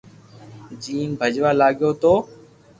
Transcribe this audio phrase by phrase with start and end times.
[0.81, 2.13] جيم ڀجوا لاگيو تو